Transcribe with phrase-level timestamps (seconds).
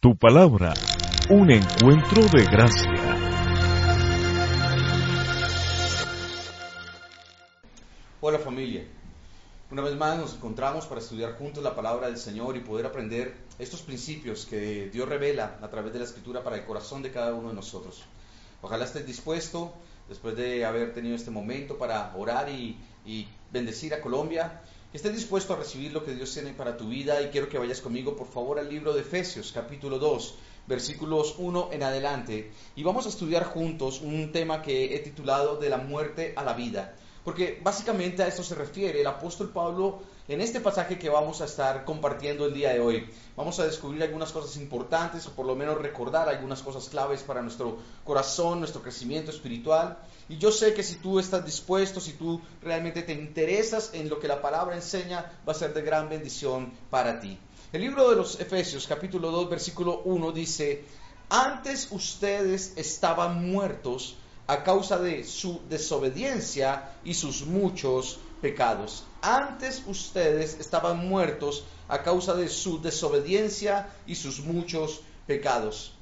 [0.00, 0.74] Tu palabra,
[1.28, 3.16] un encuentro de gracia.
[8.20, 8.84] Hola familia,
[9.72, 13.34] una vez más nos encontramos para estudiar juntos la palabra del Señor y poder aprender
[13.58, 17.34] estos principios que Dios revela a través de la escritura para el corazón de cada
[17.34, 18.04] uno de nosotros.
[18.62, 19.72] Ojalá estés dispuesto,
[20.08, 22.78] después de haber tenido este momento, para orar y,
[23.50, 24.60] bendecir a Colombia
[24.92, 27.80] estés dispuesto a recibir lo que Dios tiene para tu vida y quiero que vayas
[27.80, 30.34] conmigo por favor al libro de Efesios capítulo 2
[30.68, 32.52] versículos 1 en adelante.
[32.76, 36.52] Y vamos a estudiar juntos un tema que he titulado de la muerte a la
[36.52, 36.94] vida.
[37.24, 41.46] Porque básicamente a esto se refiere el apóstol Pablo en este pasaje que vamos a
[41.46, 43.08] estar compartiendo el día de hoy.
[43.34, 47.40] Vamos a descubrir algunas cosas importantes o por lo menos recordar algunas cosas claves para
[47.40, 49.96] nuestro corazón, nuestro crecimiento espiritual.
[50.28, 54.20] Y yo sé que si tú estás dispuesto, si tú realmente te interesas en lo
[54.20, 57.38] que la palabra enseña, va a ser de gran bendición para ti.
[57.72, 60.84] El libro de los Efesios capítulo 2 versículo 1 dice,
[61.30, 64.16] antes ustedes estaban muertos
[64.46, 69.04] a causa de su desobediencia y sus muchos pecados.
[69.22, 75.92] Antes ustedes estaban muertos a causa de su desobediencia y sus muchos pecados.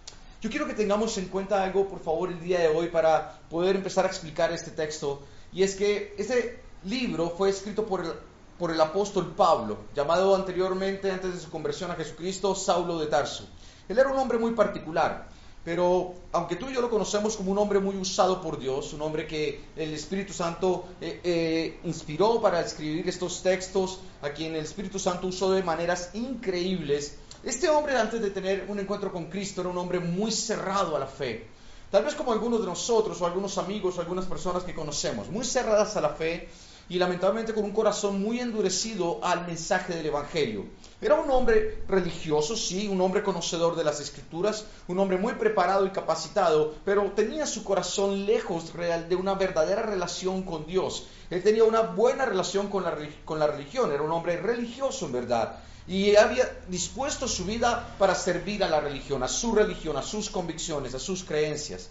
[0.41, 3.77] Yo quiero que tengamos en cuenta algo, por favor, el día de hoy para poder
[3.77, 5.23] empezar a explicar este texto.
[5.53, 8.13] Y es que este libro fue escrito por el,
[8.59, 13.49] por el apóstol Pablo, llamado anteriormente, antes de su conversión a Jesucristo, Saulo de Tarso.
[13.89, 15.29] Él era un hombre muy particular.
[15.67, 19.03] Pero aunque tú y yo lo conocemos como un hombre muy usado por Dios, un
[19.03, 24.63] hombre que el Espíritu Santo eh, eh, inspiró para escribir estos textos, a quien el
[24.63, 29.63] Espíritu Santo usó de maneras increíbles, este hombre antes de tener un encuentro con Cristo
[29.63, 31.49] era un hombre muy cerrado a la fe.
[31.91, 35.45] Tal vez como algunos de nosotros o algunos amigos o algunas personas que conocemos, muy
[35.45, 36.49] cerradas a la fe
[36.89, 40.67] y lamentablemente con un corazón muy endurecido al mensaje del Evangelio.
[41.01, 45.85] Era un hombre religioso, sí, un hombre conocedor de las escrituras, un hombre muy preparado
[45.85, 51.07] y capacitado, pero tenía su corazón lejos de una verdadera relación con Dios.
[51.29, 55.13] Él tenía una buena relación con la, con la religión, era un hombre religioso en
[55.13, 55.59] verdad,
[55.89, 60.31] y había dispuesto su vida para servir a la religión, a su religión, a sus
[60.31, 61.91] convicciones, a sus creencias.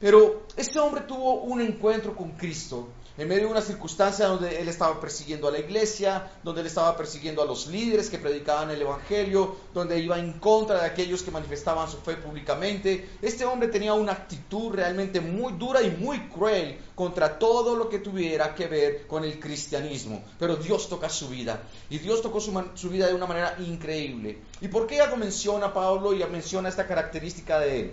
[0.00, 2.88] Pero este hombre tuvo un encuentro con Cristo
[3.18, 6.96] en medio de una circunstancia donde él estaba persiguiendo a la iglesia, donde él estaba
[6.96, 11.30] persiguiendo a los líderes que predicaban el Evangelio, donde iba en contra de aquellos que
[11.30, 13.10] manifestaban su fe públicamente.
[13.20, 17.98] Este hombre tenía una actitud realmente muy dura y muy cruel contra todo lo que
[17.98, 20.24] tuviera que ver con el cristianismo.
[20.38, 24.38] Pero Dios toca su vida y Dios tocó su, vida de una manera increíble.
[24.62, 27.92] ¿Y por qué algo menciona Pablo y menciona esta característica de él?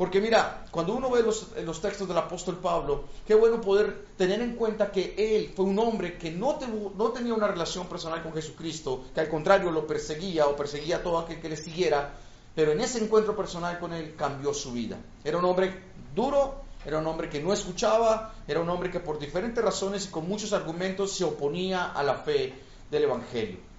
[0.00, 4.56] Porque mira, cuando uno ve los, textos del apóstol Pablo, qué bueno poder tener en
[4.56, 6.58] cuenta que él fue un hombre que no,
[6.96, 11.02] no tenía una relación personal con Jesucristo, que al contrario lo perseguía o perseguía a
[11.02, 12.14] todo aquel que le siguiera,
[12.54, 14.96] pero en ese encuentro personal con él cambió su vida.
[15.22, 15.82] Era un hombre
[16.14, 20.08] duro, era un hombre que no escuchaba, era un hombre que por diferentes razones y
[20.08, 22.54] con muchos argumentos se oponía a la fe
[22.90, 23.69] del Evangelio.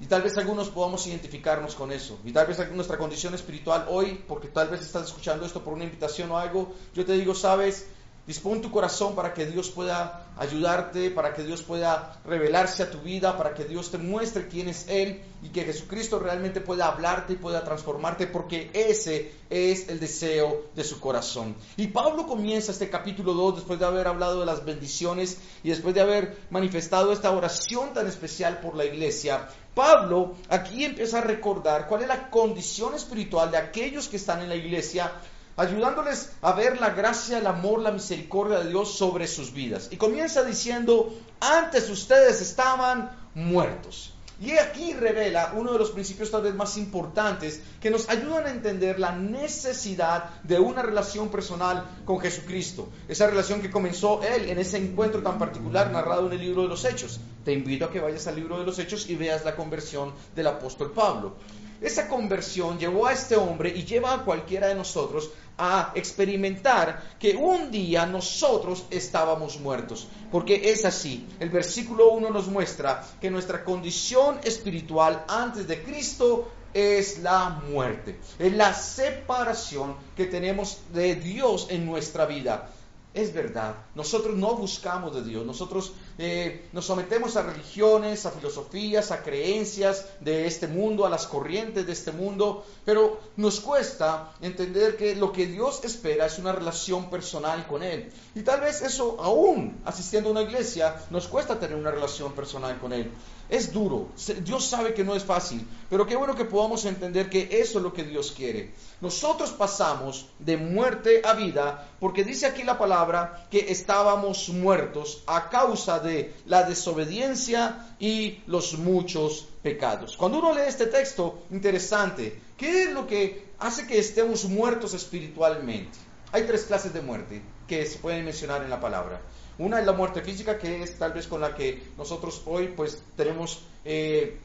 [0.00, 2.18] Y tal vez algunos podamos identificarnos con eso.
[2.24, 5.84] Y tal vez nuestra condición espiritual hoy, porque tal vez estás escuchando esto por una
[5.84, 7.86] invitación o algo, yo te digo, sabes,
[8.28, 12.98] Dispón tu corazón para que Dios pueda ayudarte, para que Dios pueda revelarse a tu
[12.98, 17.32] vida, para que Dios te muestre quién es Él y que Jesucristo realmente pueda hablarte
[17.32, 21.56] y pueda transformarte, porque ese es el deseo de su corazón.
[21.78, 25.94] Y Pablo comienza este capítulo 2 después de haber hablado de las bendiciones y después
[25.94, 29.48] de haber manifestado esta oración tan especial por la iglesia.
[29.74, 34.50] Pablo aquí empieza a recordar cuál es la condición espiritual de aquellos que están en
[34.50, 35.12] la iglesia
[35.58, 39.88] ayudándoles a ver la gracia, el amor, la misericordia de Dios sobre sus vidas.
[39.90, 44.14] Y comienza diciendo, antes ustedes estaban muertos.
[44.40, 48.50] Y aquí revela uno de los principios tal vez más importantes que nos ayudan a
[48.50, 52.88] entender la necesidad de una relación personal con Jesucristo.
[53.08, 56.68] Esa relación que comenzó él en ese encuentro tan particular narrado en el libro de
[56.68, 57.18] los Hechos.
[57.44, 60.46] Te invito a que vayas al libro de los Hechos y veas la conversión del
[60.46, 61.34] apóstol Pablo.
[61.80, 67.36] Esa conversión llevó a este hombre y lleva a cualquiera de nosotros a experimentar que
[67.36, 70.08] un día nosotros estábamos muertos.
[70.30, 71.26] Porque es así.
[71.40, 78.18] El versículo 1 nos muestra que nuestra condición espiritual antes de Cristo es la muerte.
[78.38, 82.70] Es la separación que tenemos de Dios en nuestra vida
[83.14, 83.74] es verdad.
[83.94, 85.44] Nosotros no buscamos de Dios.
[85.44, 91.28] Nosotros eh, nos sometemos a religiones, a filosofías, a creencias de este mundo, a las
[91.28, 96.50] corrientes de este mundo, pero nos cuesta entender que lo que Dios espera es una
[96.50, 98.10] relación personal con Él.
[98.34, 102.78] Y tal vez eso aún asistiendo a una iglesia nos cuesta tener una relación personal
[102.80, 103.12] con Él.
[103.48, 104.08] Es duro,
[104.44, 107.82] Dios sabe que no es fácil, pero qué bueno que podamos entender que eso es
[107.82, 108.74] lo que Dios quiere.
[109.00, 115.48] Nosotros pasamos de muerte a vida porque dice aquí la palabra que estábamos muertos a
[115.48, 120.18] causa de la desobediencia y los muchos pecados.
[120.18, 125.96] Cuando uno lee este texto, interesante, ¿qué es lo que hace que estemos muertos espiritualmente?
[126.32, 129.22] Hay tres clases de muerte que se pueden mencionar en la palabra.
[129.58, 133.02] Una es la muerte física, que es tal vez con la que nosotros hoy pues
[133.16, 134.38] tenemos eh,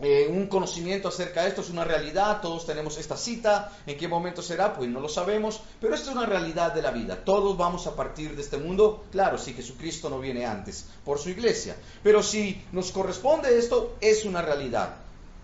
[0.00, 4.06] eh, un conocimiento acerca de esto, es una realidad, todos tenemos esta cita, en qué
[4.06, 7.56] momento será, pues no lo sabemos, pero esto es una realidad de la vida, todos
[7.56, 11.74] vamos a partir de este mundo, claro, si Jesucristo no viene antes por su iglesia,
[12.04, 14.94] pero si nos corresponde esto, es una realidad,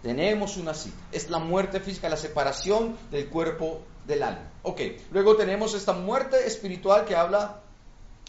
[0.03, 4.53] tenemos una cita, es la muerte física, la separación del cuerpo del alma.
[4.63, 4.81] Ok,
[5.11, 7.64] luego tenemos esta muerte espiritual que habla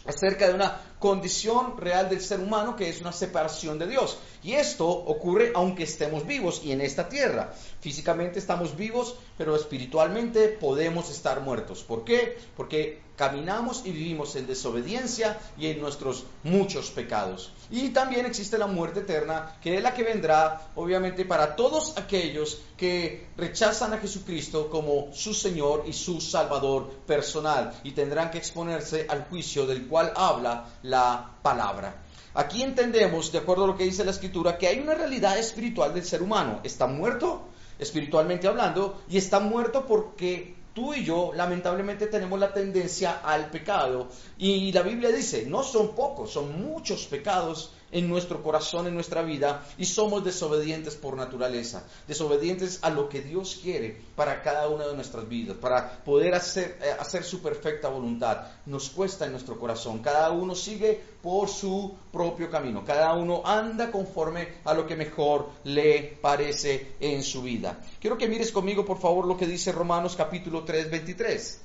[0.06, 4.18] acerca de una condición real del ser humano que es una separación de Dios.
[4.42, 7.52] Y esto ocurre aunque estemos vivos y en esta tierra.
[7.80, 11.84] Físicamente estamos vivos, pero espiritualmente podemos estar muertos.
[11.84, 12.36] ¿Por qué?
[12.56, 17.52] Porque caminamos y vivimos en desobediencia y en nuestros muchos pecados.
[17.70, 22.60] Y también existe la muerte eterna, que es la que vendrá, obviamente, para todos aquellos
[22.76, 29.06] que rechazan a Jesucristo como su Señor y su Salvador personal y tendrán que exponerse
[29.08, 30.95] al juicio del cual habla la
[31.42, 31.94] palabra.
[32.34, 35.94] Aquí entendemos, de acuerdo a lo que dice la Escritura, que hay una realidad espiritual
[35.94, 36.60] del ser humano.
[36.64, 37.48] Está muerto,
[37.78, 44.08] espiritualmente hablando, y está muerto porque tú y yo lamentablemente tenemos la tendencia al pecado.
[44.36, 49.22] Y la Biblia dice, no son pocos, son muchos pecados en nuestro corazón, en nuestra
[49.22, 54.86] vida, y somos desobedientes por naturaleza, desobedientes a lo que Dios quiere para cada una
[54.86, 58.46] de nuestras vidas, para poder hacer, eh, hacer su perfecta voluntad.
[58.66, 63.90] Nos cuesta en nuestro corazón, cada uno sigue por su propio camino, cada uno anda
[63.90, 67.78] conforme a lo que mejor le parece en su vida.
[68.00, 71.60] Quiero que mires conmigo, por favor, lo que dice Romanos capítulo 3, 23.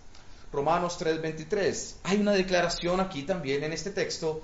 [0.51, 1.95] Romanos 3:23.
[2.03, 4.41] Hay una declaración aquí también en este texto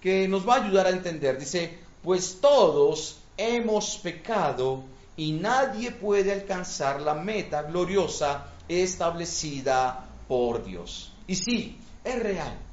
[0.00, 1.38] que nos va a ayudar a entender.
[1.38, 4.84] Dice, pues todos hemos pecado
[5.16, 11.12] y nadie puede alcanzar la meta gloriosa establecida por Dios.
[11.26, 12.69] Y sí, es real.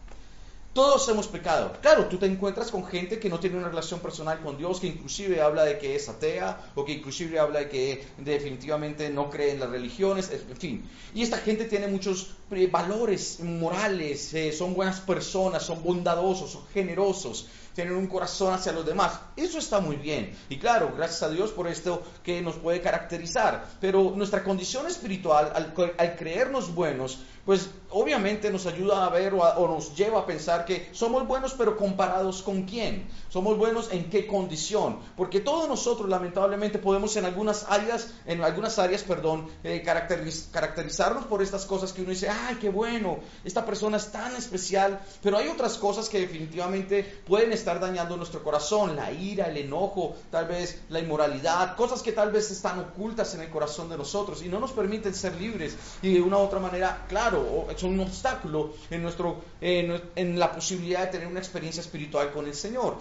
[0.77, 1.73] Todos hemos pecado.
[1.81, 4.85] Claro, tú te encuentras con gente que no tiene una relación personal con Dios, que
[4.85, 9.53] inclusive habla de que es atea o que inclusive habla de que definitivamente no cree
[9.53, 10.87] en las religiones, en fin.
[11.15, 16.67] Y esta gente tiene muchos eh, valores morales, eh, son buenas personas, son bondadosos, son
[16.71, 19.19] generosos, tienen un corazón hacia los demás.
[19.35, 20.37] Eso está muy bien.
[20.47, 23.67] Y claro, gracias a Dios por esto que nos puede caracterizar.
[23.81, 29.67] Pero nuestra condición espiritual, al, al creernos buenos, pues obviamente nos ayuda a ver o,
[29.67, 33.07] nos lleva a pensar que somos buenos, pero comparados con quién.
[33.29, 34.99] Somos buenos en qué condición.
[35.15, 41.41] Porque todos nosotros lamentablemente podemos en algunas áreas, en algunas áreas, perdón, eh, caracterizarnos por
[41.41, 44.99] estas cosas que uno dice, ay, qué bueno, esta persona es tan especial.
[45.21, 48.95] Pero hay otras cosas que definitivamente pueden estar dañando nuestro corazón.
[48.95, 53.41] La ira, el enojo, tal vez la inmoralidad, cosas que tal vez están ocultas en
[53.41, 55.75] el corazón de nosotros y no nos permiten ser libres.
[56.01, 61.05] Y de una u otra manera, claro, es un obstáculo en, nuestro, en la posibilidad
[61.05, 62.97] de tener una experiencia espiritual con el Señor.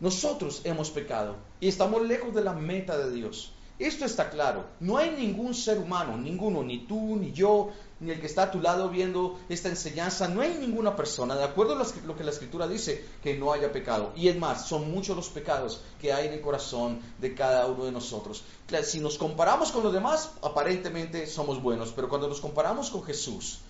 [0.00, 3.52] Nosotros hemos pecado y estamos lejos de la meta de Dios.
[3.78, 4.66] Esto está claro.
[4.80, 7.70] No hay ningún ser humano, ninguno, ni tú, ni yo,
[8.00, 11.44] ni el que está a tu lado viendo esta enseñanza, no hay ninguna persona, de
[11.44, 14.12] acuerdo a lo que la escritura dice, que no haya pecado.
[14.14, 17.84] Y es más, son muchos los pecados que hay en el corazón de cada uno
[17.84, 18.44] de nosotros.
[18.84, 23.60] Si nos comparamos con los demás, aparentemente somos buenos, pero cuando nos comparamos con Jesús,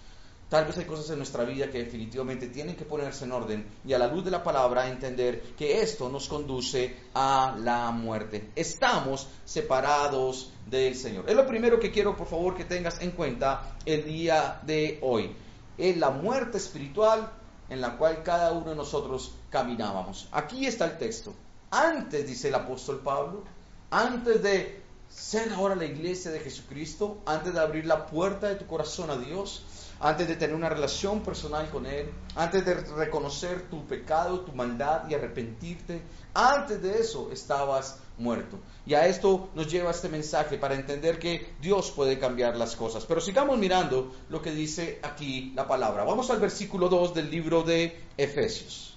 [0.52, 3.94] Tal vez hay cosas en nuestra vida que definitivamente tienen que ponerse en orden y
[3.94, 8.50] a la luz de la palabra entender que esto nos conduce a la muerte.
[8.54, 11.24] Estamos separados del Señor.
[11.26, 15.34] Es lo primero que quiero, por favor, que tengas en cuenta el día de hoy.
[15.78, 17.32] Es la muerte espiritual
[17.70, 20.28] en la cual cada uno de nosotros caminábamos.
[20.32, 21.32] Aquí está el texto.
[21.70, 23.44] Antes, dice el apóstol Pablo,
[23.90, 28.66] antes de ser ahora la iglesia de Jesucristo, antes de abrir la puerta de tu
[28.66, 29.64] corazón a Dios,
[30.02, 35.08] antes de tener una relación personal con Él, antes de reconocer tu pecado, tu maldad
[35.08, 36.02] y arrepentirte,
[36.34, 38.58] antes de eso estabas muerto.
[38.84, 43.06] Y a esto nos lleva este mensaje para entender que Dios puede cambiar las cosas.
[43.06, 46.02] Pero sigamos mirando lo que dice aquí la palabra.
[46.02, 48.96] Vamos al versículo 2 del libro de Efesios.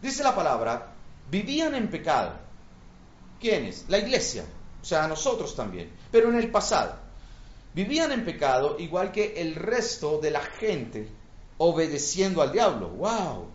[0.00, 0.94] Dice la palabra,
[1.30, 2.32] vivían en pecado.
[3.38, 3.84] ¿Quiénes?
[3.88, 4.46] La iglesia,
[4.80, 7.05] o sea, nosotros también, pero en el pasado.
[7.76, 11.08] Vivían en pecado igual que el resto de la gente,
[11.58, 12.88] obedeciendo al diablo.
[12.88, 13.50] ¡Wow!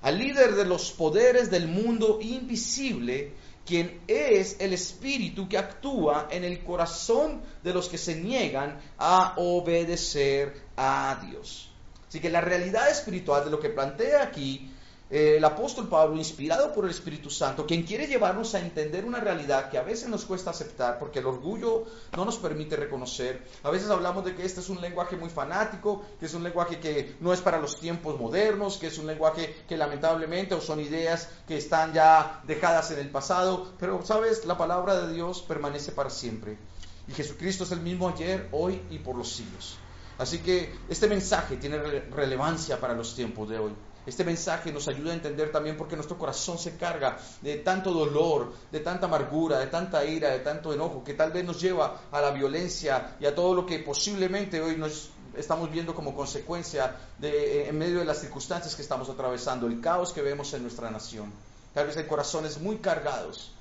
[0.00, 3.34] Al líder de los poderes del mundo invisible,
[3.66, 9.34] quien es el espíritu que actúa en el corazón de los que se niegan a
[9.36, 11.70] obedecer a Dios.
[12.08, 14.70] Así que la realidad espiritual de lo que plantea aquí
[15.08, 19.20] eh, el apóstol Pablo, inspirado por el Espíritu Santo, quien quiere llevarnos a entender una
[19.20, 21.84] realidad que a veces nos cuesta aceptar porque el orgullo
[22.16, 23.46] no nos permite reconocer.
[23.62, 26.80] A veces hablamos de que este es un lenguaje muy fanático, que es un lenguaje
[26.80, 30.80] que no es para los tiempos modernos, que es un lenguaje que lamentablemente o son
[30.80, 35.92] ideas que están ya dejadas en el pasado, pero sabes, la palabra de Dios permanece
[35.92, 36.58] para siempre.
[37.06, 39.78] Y Jesucristo es el mismo ayer, hoy y por los siglos.
[40.18, 43.72] Así que este mensaje tiene relevancia para los tiempos de hoy.
[44.06, 47.92] Este mensaje nos ayuda a entender también por qué nuestro corazón se carga de tanto
[47.92, 52.02] dolor, de tanta amargura, de tanta ira, de tanto enojo, que tal vez nos lleva
[52.12, 56.96] a la violencia y a todo lo que posiblemente hoy nos estamos viendo como consecuencia
[57.18, 60.62] de, eh, en medio de las circunstancias que estamos atravesando, el caos que vemos en
[60.62, 61.32] nuestra nación.
[61.74, 63.52] Tal vez hay corazones muy cargados,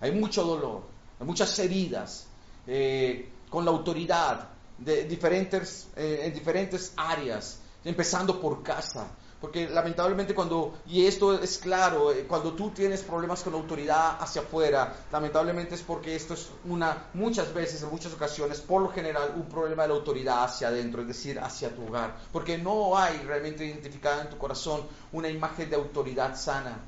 [0.00, 0.82] hay mucho dolor,
[1.18, 2.26] hay muchas heridas
[2.66, 4.48] eh, con la autoridad
[4.78, 9.08] de diferentes, eh, en diferentes áreas, empezando por casa,
[9.40, 14.18] porque lamentablemente cuando, y esto es claro, eh, cuando tú tienes problemas con la autoridad
[14.20, 18.90] hacia afuera, lamentablemente es porque esto es una, muchas veces, en muchas ocasiones, por lo
[18.90, 22.16] general, un problema de la autoridad hacia adentro, es decir, hacia tu hogar.
[22.32, 24.82] Porque no hay realmente identificada en tu corazón
[25.12, 26.78] una imagen de autoridad sana.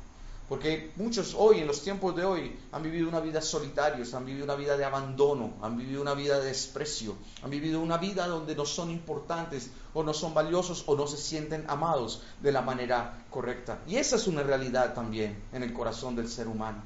[0.49, 4.45] Porque muchos hoy, en los tiempos de hoy, han vivido una vida solitarios, han vivido
[4.45, 8.55] una vida de abandono, han vivido una vida de desprecio, han vivido una vida donde
[8.55, 13.25] no son importantes o no son valiosos o no se sienten amados de la manera
[13.31, 13.79] correcta.
[13.87, 16.83] Y esa es una realidad también en el corazón del ser humano.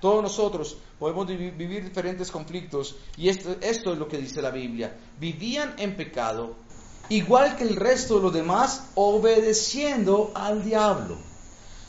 [0.00, 4.96] Todos nosotros podemos vivir diferentes conflictos y esto, esto es lo que dice la Biblia.
[5.18, 6.54] Vivían en pecado
[7.08, 11.16] igual que el resto de los demás, obedeciendo al diablo.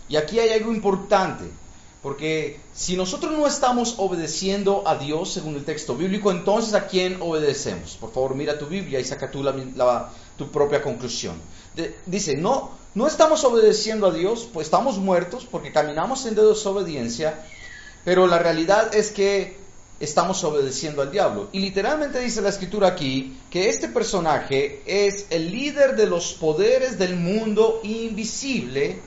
[0.10, 1.46] Y aquí hay algo importante,
[2.01, 7.22] porque si nosotros no estamos obedeciendo a Dios según el texto bíblico, entonces ¿a quién
[7.22, 7.96] obedecemos?
[7.96, 11.36] Por favor, mira tu Biblia y saca tu propia conclusión.
[12.08, 17.46] dice, no, no estamos obedeciendo a Dios, pues estamos muertos porque caminamos en desobediencia,
[18.04, 19.58] pero la realidad es que
[20.00, 21.50] estamos obedeciendo al diablo.
[21.51, 26.98] Y literalmente dice la escritura aquí que este personaje es el líder de los poderes
[26.98, 29.01] del mundo invisible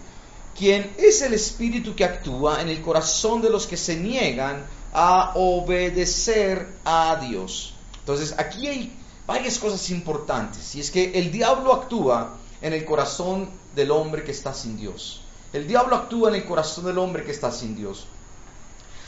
[0.56, 5.32] quien es el espíritu que actúa en el corazón de los que se niegan a
[5.35, 7.75] obedecer a Dios.
[8.00, 8.92] Entonces, aquí hay
[9.26, 14.32] varias cosas importantes, y es que el diablo actúa en el corazón del hombre que
[14.32, 15.23] está sin Dios.
[15.52, 18.06] El diablo actúa en el corazón del hombre que está sin Dios.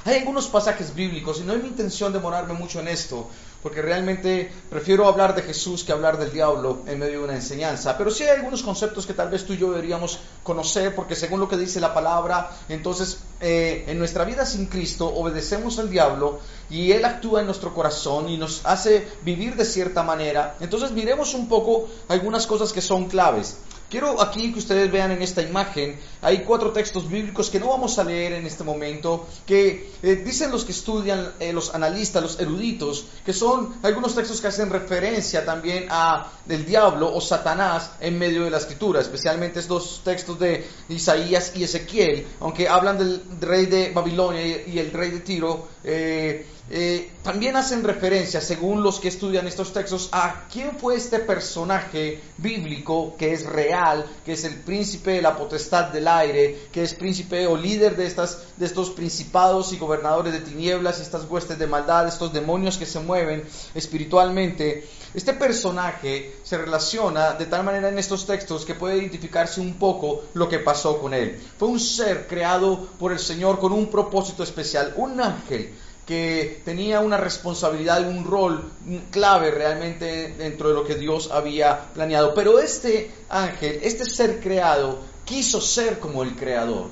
[0.04, 3.28] Hay algunos pasajes bíblicos, y no es mi intención demorarme mucho en esto,
[3.64, 7.96] porque realmente prefiero hablar de Jesús que hablar del diablo en medio de una enseñanza.
[7.96, 11.40] Pero sí hay algunos conceptos que tal vez tú y yo deberíamos conocer, porque según
[11.40, 16.40] lo que dice la palabra, entonces eh, en nuestra vida sin Cristo obedecemos al diablo
[16.68, 20.56] y Él actúa en nuestro corazón y nos hace vivir de cierta manera.
[20.60, 23.56] Entonces miremos un poco algunas cosas que son claves.
[23.94, 27.96] Quiero aquí que ustedes vean en esta imagen, hay cuatro textos bíblicos que no vamos
[28.00, 32.40] a leer en este momento, que eh, dicen los que estudian, eh, los analistas, los
[32.40, 38.18] eruditos, que son algunos textos que hacen referencia también a el diablo o Satanás en
[38.18, 43.66] medio de la escritura, especialmente estos textos de Isaías y Ezequiel, aunque hablan del rey
[43.66, 49.08] de Babilonia y el rey de Tiro, eh, eh, también hacen referencia, según los que
[49.08, 54.54] estudian estos textos, a quién fue este personaje bíblico que es real, que es el
[54.56, 58.90] príncipe de la potestad del aire, que es príncipe o líder de, estas, de estos
[58.90, 64.88] principados y gobernadores de tinieblas estas huestes de maldad, estos demonios que se mueven espiritualmente.
[65.12, 70.24] Este personaje se relaciona de tal manera en estos textos que puede identificarse un poco
[70.32, 71.40] lo que pasó con él.
[71.58, 75.73] Fue un ser creado por el Señor con un propósito especial, un ángel
[76.06, 78.70] que tenía una responsabilidad un rol
[79.10, 82.34] clave realmente dentro de lo que Dios había planeado.
[82.34, 86.88] Pero este ángel, este ser creado, quiso ser como el creador.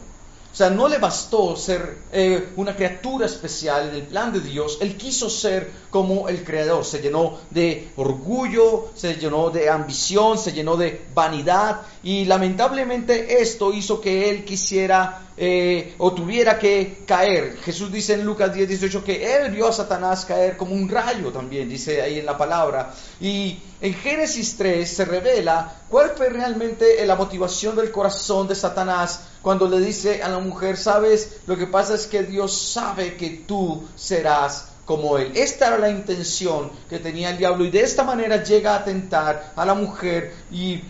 [0.52, 4.76] O sea, no le bastó ser eh, una criatura especial en el plan de Dios,
[4.82, 10.52] él quiso ser como el Creador, se llenó de orgullo, se llenó de ambición, se
[10.52, 17.56] llenó de vanidad y lamentablemente esto hizo que él quisiera eh, o tuviera que caer.
[17.64, 21.32] Jesús dice en Lucas 10, 18 que él vio a Satanás caer como un rayo
[21.32, 22.92] también, dice ahí en la palabra.
[23.20, 29.20] Y en Génesis 3 se revela cuál fue realmente la motivación del corazón de Satanás
[29.42, 33.44] cuando le dice a la mujer, sabes, lo que pasa es que Dios sabe que
[33.46, 35.32] tú serás como él.
[35.34, 39.52] Esta era la intención que tenía el diablo y de esta manera llega a tentar
[39.54, 40.82] a la mujer y,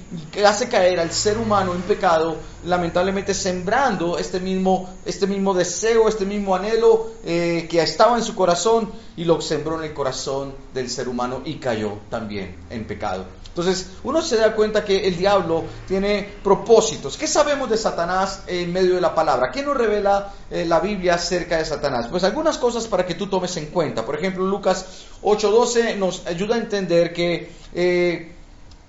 [0.44, 6.24] hace caer al ser humano en pecado, lamentablemente sembrando este mismo, este mismo deseo, este
[6.24, 10.88] mismo anhelo eh, que estaba en su corazón y lo sembró en el corazón del
[10.88, 13.41] ser humano y cayó también en pecado.
[13.52, 17.18] Entonces, uno se da cuenta que el diablo tiene propósitos.
[17.18, 19.50] ¿Qué sabemos de Satanás en medio de la palabra?
[19.52, 22.06] ¿Qué nos revela eh, la Biblia acerca de Satanás?
[22.10, 24.06] Pues algunas cosas para que tú tomes en cuenta.
[24.06, 24.86] Por ejemplo, Lucas
[25.20, 28.32] 8:12 nos ayuda a entender que eh,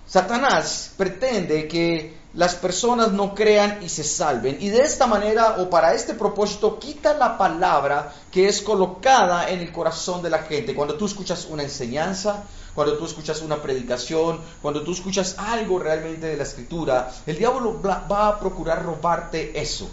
[0.08, 4.58] Satanás pretende que las personas no crean y se salven.
[4.62, 9.60] Y de esta manera o para este propósito quita la palabra que es colocada en
[9.60, 10.74] el corazón de la gente.
[10.74, 12.44] Cuando tú escuchas una enseñanza,
[12.76, 17.82] cuando tú escuchas una predicación, cuando tú escuchas algo realmente de la escritura, el diablo
[17.82, 19.90] va a procurar robarte eso.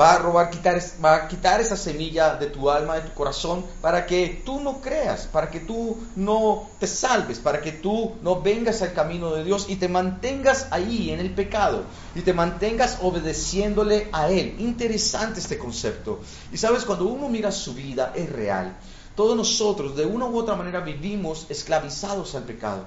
[0.00, 3.62] Va a robar, quitar, va a quitar esa semilla de tu alma, de tu corazón,
[3.82, 8.40] para que tú no creas, para que tú no te salves, para que tú no
[8.40, 13.00] vengas al camino de Dios y te mantengas ahí en el pecado y te mantengas
[13.02, 14.56] obedeciéndole a Él.
[14.60, 16.20] Interesante este concepto.
[16.50, 18.74] Y sabes, cuando uno mira su vida, es real.
[19.22, 22.82] Todos nosotros, de una u otra manera, vivimos esclavizados al pecado.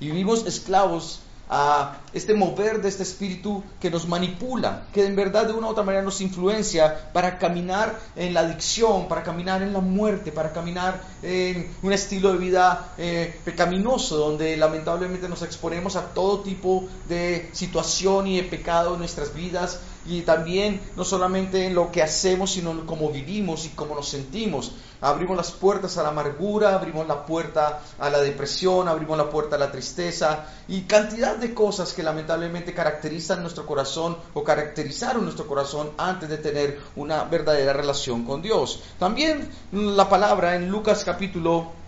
[0.00, 5.46] Y vivimos esclavos a este mover de este espíritu que nos manipula, que en verdad
[5.46, 9.74] de una u otra manera nos influencia para caminar en la adicción, para caminar en
[9.74, 15.96] la muerte, para caminar en un estilo de vida eh, pecaminoso, donde lamentablemente nos exponemos
[15.96, 21.66] a todo tipo de situación y de pecado en nuestras vidas y también no solamente
[21.66, 24.72] en lo que hacemos, sino en cómo vivimos y cómo nos sentimos.
[25.04, 29.56] Abrimos las puertas a la amargura, abrimos la puerta a la depresión, abrimos la puerta
[29.56, 35.46] a la tristeza y cantidad de cosas que lamentablemente caracterizan nuestro corazón o caracterizaron nuestro
[35.46, 38.82] corazón antes de tener una verdadera relación con Dios.
[38.98, 41.83] También la palabra en Lucas capítulo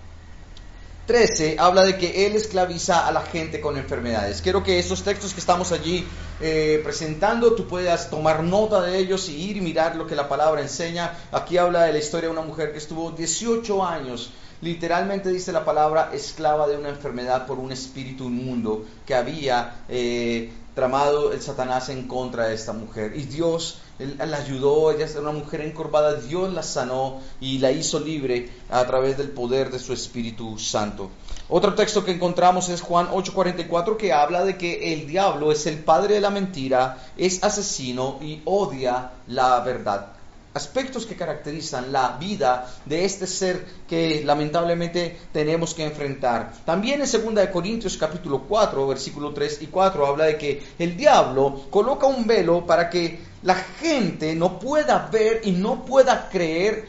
[1.06, 4.42] 13 habla de que Él esclaviza a la gente con enfermedades.
[4.42, 6.06] Quiero que esos textos que estamos allí
[6.40, 10.28] eh, presentando, tú puedas tomar nota de ellos y ir y mirar lo que la
[10.28, 11.16] palabra enseña.
[11.32, 15.64] Aquí habla de la historia de una mujer que estuvo 18 años literalmente dice la
[15.64, 21.88] palabra esclava de una enfermedad por un espíritu inmundo que había eh, tramado el Satanás
[21.88, 23.12] en contra de esta mujer.
[23.16, 28.00] Y Dios la ayudó, ella es una mujer encorvada, Dios la sanó y la hizo
[28.00, 31.10] libre a través del poder de su Espíritu Santo.
[31.48, 35.78] Otro texto que encontramos es Juan 8:44 que habla de que el diablo es el
[35.78, 40.15] padre de la mentira, es asesino y odia la verdad
[40.56, 46.52] aspectos que caracterizan la vida de este ser que lamentablemente tenemos que enfrentar.
[46.64, 51.66] También en 2 Corintios capítulo 4, versículo 3 y 4 habla de que el diablo
[51.70, 56.88] coloca un velo para que la gente no pueda ver y no pueda creer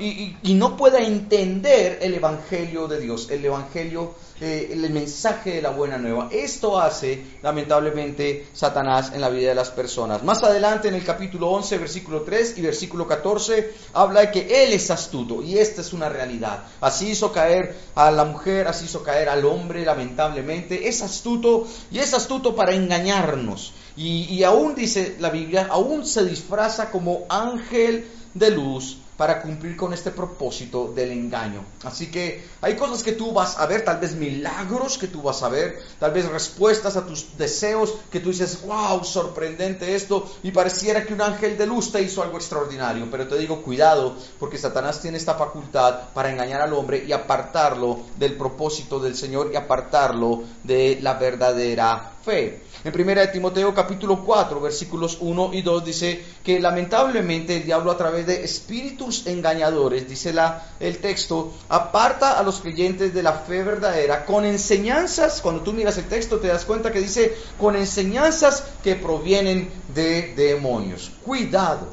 [0.00, 5.70] y, no pueda entender el Evangelio de Dios, el Evangelio, eh, el mensaje de la
[5.70, 6.28] buena nueva.
[6.32, 10.24] Esto hace, lamentablemente, Satanás en la vida de las personas.
[10.24, 14.72] Más adelante, en el capítulo 11, versículo 3 y versículo 14, habla de que Él
[14.72, 16.64] es astuto y esta es una realidad.
[16.80, 20.88] Así hizo caer a la mujer, así hizo caer al hombre, lamentablemente.
[20.88, 23.74] Es astuto y es astuto para engañarnos.
[23.96, 29.76] Y, y aún dice la Biblia, aún se disfraza como ángel de luz para cumplir
[29.76, 31.64] con este propósito del engaño.
[31.82, 35.42] Así que hay cosas que tú vas a ver, tal vez milagros que tú vas
[35.42, 40.52] a ver, tal vez respuestas a tus deseos que tú dices, wow, sorprendente esto, y
[40.52, 43.08] pareciera que un ángel de luz te hizo algo extraordinario.
[43.10, 47.98] Pero te digo, cuidado, porque Satanás tiene esta facultad para engañar al hombre y apartarlo
[48.16, 52.67] del propósito del Señor y apartarlo de la verdadera fe.
[52.84, 57.96] En 1 Timoteo capítulo 4 versículos 1 y 2 dice que lamentablemente el diablo a
[57.96, 63.64] través de espíritus engañadores, dice la, el texto, aparta a los creyentes de la fe
[63.64, 68.62] verdadera con enseñanzas, cuando tú miras el texto te das cuenta que dice con enseñanzas
[68.84, 71.10] que provienen de demonios.
[71.24, 71.88] Cuidado,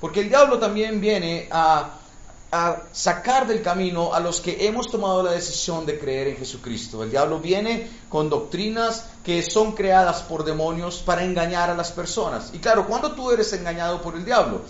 [0.00, 1.98] porque el diablo también viene a
[2.50, 7.02] a sacar del camino a los que hemos tomado la decisión de creer en Jesucristo.
[7.02, 12.50] El diablo viene con doctrinas que son creadas por demonios para engañar a las personas.
[12.54, 14.62] Y claro, cuando tú eres engañado por el diablo,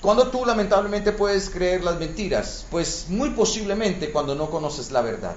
[0.00, 5.34] cuando tú lamentablemente puedes creer las mentiras, pues muy posiblemente cuando no conoces la verdad.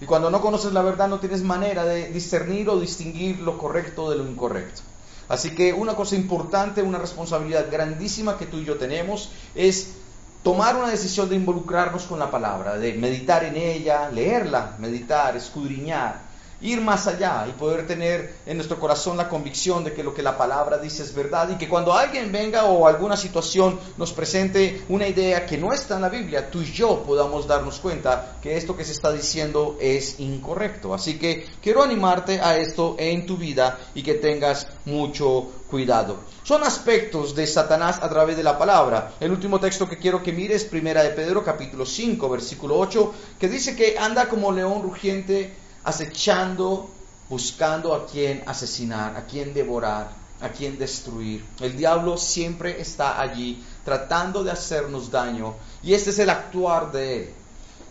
[0.00, 4.10] Y cuando no conoces la verdad no tienes manera de discernir o distinguir lo correcto
[4.10, 4.82] de lo incorrecto.
[5.28, 9.94] Así que una cosa importante, una responsabilidad grandísima que tú y yo tenemos es
[10.42, 16.31] tomar una decisión de involucrarnos con la palabra, de meditar en ella, leerla, meditar, escudriñar
[16.62, 20.22] ir más allá y poder tener en nuestro corazón la convicción de que lo que
[20.22, 24.84] la palabra dice es verdad y que cuando alguien venga o alguna situación nos presente
[24.88, 28.56] una idea que no está en la Biblia, tú y yo podamos darnos cuenta que
[28.56, 30.94] esto que se está diciendo es incorrecto.
[30.94, 36.18] Así que quiero animarte a esto en tu vida y que tengas mucho cuidado.
[36.44, 39.12] Son aspectos de Satanás a través de la palabra.
[39.20, 43.48] El último texto que quiero que mires, primera de Pedro capítulo 5, versículo 8, que
[43.48, 46.90] dice que anda como león rugiente acechando,
[47.28, 51.44] buscando a quien asesinar, a quien devorar, a quien destruir.
[51.60, 57.16] El diablo siempre está allí tratando de hacernos daño y este es el actuar de
[57.16, 57.30] él.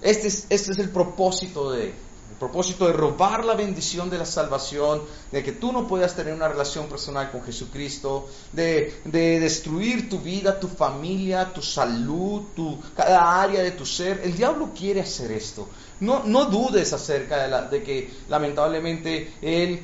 [0.02, 1.94] Este es, este es el propósito de él
[2.42, 6.48] propósito de robar la bendición de la salvación, de que tú no puedas tener una
[6.48, 13.62] relación personal con Jesucristo, de, destruir tu vida, tu familia, tu salud, tu, cada área
[13.62, 14.22] de tu ser.
[14.24, 15.70] El diablo quiere hacer esto.
[16.00, 19.80] No, no dudes acerca de, de que lamentablemente él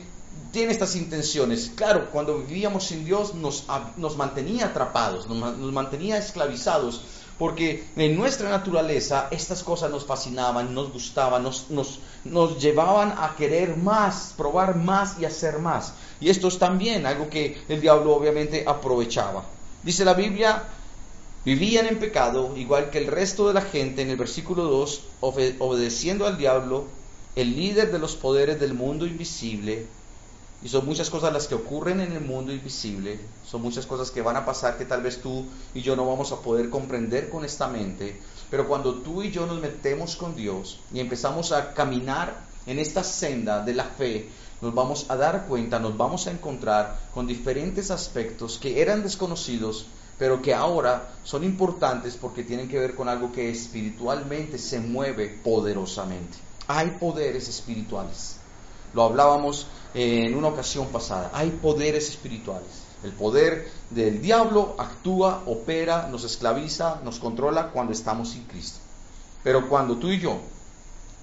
[0.51, 1.71] tiene estas intenciones.
[1.75, 3.65] Claro, cuando vivíamos sin Dios nos,
[3.97, 7.03] nos mantenía atrapados, nos mantenía esclavizados
[7.37, 13.35] porque en nuestra naturaleza estas cosas nos fascinaban, nos gustaban, nos, nos, nos, llevaban a
[13.35, 15.93] querer más, probar más y hacer más.
[16.19, 19.43] Y esto es también algo que el diablo obviamente aprovechaba.
[19.83, 20.63] Dice la Biblia,
[21.45, 26.25] vivían en pecado, igual que el resto de la gente, en el versículo 2, obedeciendo
[26.25, 26.85] al diablo,
[27.35, 29.85] el líder de los poderes del mundo invisible,
[30.63, 34.21] y son muchas cosas las que ocurren en el mundo invisible, son muchas cosas que
[34.21, 37.45] van a pasar que tal vez tú y yo no vamos a poder comprender con
[37.45, 42.47] esta mente, pero cuando tú y yo nos metemos con Dios y empezamos a caminar
[42.65, 44.29] en esta senda de la fe,
[44.61, 49.85] nos vamos a dar cuenta, nos vamos a encontrar con diferentes aspectos que eran desconocidos,
[50.17, 55.29] pero que ahora son importantes porque tienen que ver con algo que espiritualmente se mueve
[55.43, 56.37] poderosamente.
[56.67, 58.36] Hay poderes espirituales.
[58.97, 61.29] Lo hablábamos en una ocasión pasada.
[61.31, 62.67] Hay poderes espirituales.
[63.03, 68.79] El poder del diablo actúa, opera, nos esclaviza, nos controla cuando estamos sin Cristo.
[69.43, 70.39] Pero cuando tú y yo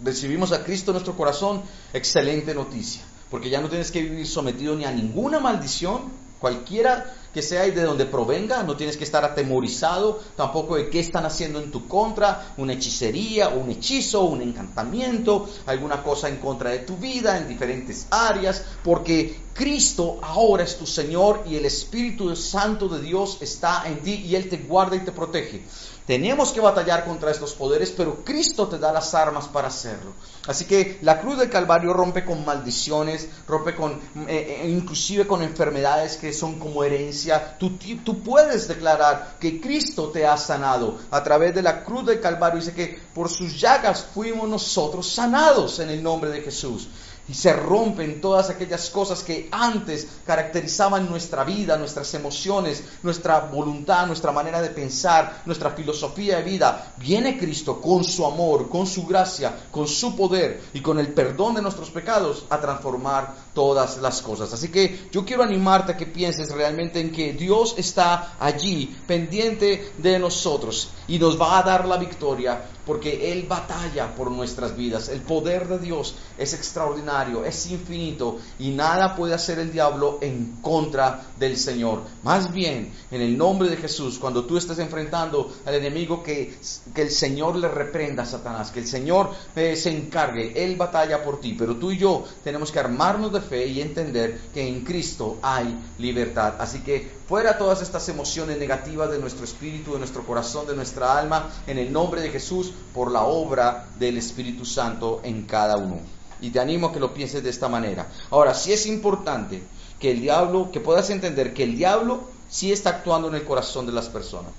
[0.05, 4.77] recibimos a Cristo en nuestro corazón, excelente noticia, porque ya no tienes que vivir sometido
[4.77, 6.03] ni a ninguna maldición,
[6.38, 11.01] cualquiera que sea y de donde provenga, no tienes que estar atemorizado tampoco de qué
[11.01, 16.70] están haciendo en tu contra, una hechicería, un hechizo, un encantamiento, alguna cosa en contra
[16.70, 22.35] de tu vida en diferentes áreas, porque Cristo ahora es tu Señor y el Espíritu
[22.37, 25.62] Santo de Dios está en ti y Él te guarda y te protege.
[26.07, 30.12] Tenemos que batallar contra estos poderes, pero Cristo te da las armas para hacerlo.
[30.47, 33.93] Así que la cruz del Calvario rompe con maldiciones, rompe con,
[34.29, 37.57] eh, eh, inclusive con enfermedades que son como herencia.
[37.59, 42.21] Tú, tú puedes declarar que Cristo te ha sanado a través de la cruz del
[42.21, 42.61] Calvario.
[42.61, 46.88] Dice que por sus llagas fuimos nosotros sanados en el nombre de Jesús
[47.29, 54.07] y se rompen todas aquellas cosas que antes caracterizaban nuestra vida, nuestras emociones, nuestra voluntad,
[54.07, 56.95] nuestra manera de pensar, nuestra filosofía de vida.
[56.99, 61.55] Viene Cristo con su amor, con su gracia, con su poder y con el perdón
[61.55, 64.53] de nuestros pecados a transformar todas las cosas.
[64.53, 69.93] Así que yo quiero animarte a que pienses realmente en que Dios está allí, pendiente
[69.99, 75.09] de nosotros y nos va a dar la victoria porque Él batalla por nuestras vidas.
[75.09, 80.57] El poder de Dios es extraordinario, es infinito y nada puede hacer el diablo en
[80.61, 82.03] contra del Señor.
[82.23, 86.57] Más bien, en el nombre de Jesús, cuando tú estés enfrentando al enemigo, que,
[86.94, 91.23] que el Señor le reprenda a Satanás, que el Señor eh, se encargue, Él batalla
[91.23, 94.85] por ti, pero tú y yo tenemos que armarnos de fe y entender que en
[94.85, 96.55] Cristo hay libertad.
[96.59, 101.18] Así que fuera todas estas emociones negativas de nuestro espíritu, de nuestro corazón, de nuestra
[101.18, 106.01] alma, en el nombre de Jesús, por la obra del Espíritu Santo en cada uno.
[106.41, 108.09] Y te animo a que lo pienses de esta manera.
[108.31, 109.63] Ahora, sí es importante
[109.99, 113.87] que el diablo, que puedas entender que el diablo sí está actuando en el corazón
[113.87, 114.53] de las personas.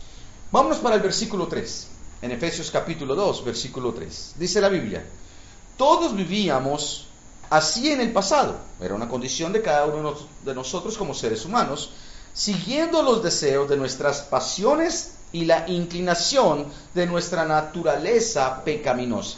[0.51, 1.87] Vámonos para el versículo 3,
[2.21, 4.35] en Efesios capítulo 2, versículo 3.
[4.37, 5.05] Dice la Biblia,
[5.77, 7.07] todos vivíamos
[7.49, 11.91] así en el pasado, era una condición de cada uno de nosotros como seres humanos,
[12.33, 19.37] siguiendo los deseos de nuestras pasiones y la inclinación de nuestra naturaleza pecaminosa.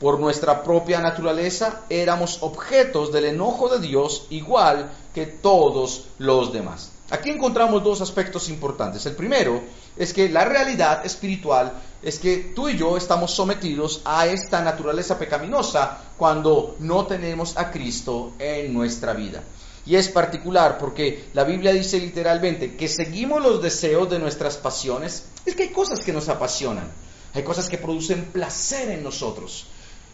[0.00, 6.90] Por nuestra propia naturaleza éramos objetos del enojo de Dios igual que todos los demás.
[7.10, 9.06] Aquí encontramos dos aspectos importantes.
[9.06, 9.62] El primero
[9.96, 15.16] es que la realidad espiritual es que tú y yo estamos sometidos a esta naturaleza
[15.16, 19.44] pecaminosa cuando no tenemos a Cristo en nuestra vida.
[19.86, 25.24] Y es particular porque la Biblia dice literalmente que seguimos los deseos de nuestras pasiones.
[25.46, 26.90] Es que hay cosas que nos apasionan,
[27.34, 29.66] hay cosas que producen placer en nosotros.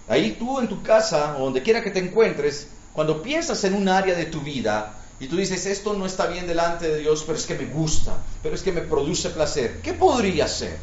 [0.08, 3.88] Ahí tú en tu casa o donde quiera que te encuentres, cuando piensas en un
[3.88, 7.36] área de tu vida y tú dices, esto no está bien delante de Dios, pero
[7.36, 10.78] es que me gusta, pero es que me produce placer, ¿qué podría ser?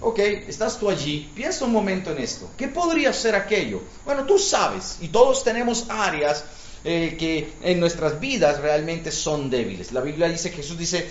[0.00, 2.50] Ok, estás tú allí, piensa un momento en esto.
[2.56, 3.80] ¿Qué podría ser aquello?
[4.04, 6.44] Bueno, tú sabes, y todos tenemos áreas
[6.84, 9.92] eh, que en nuestras vidas realmente son débiles.
[9.92, 11.08] La Biblia dice, Jesús dice,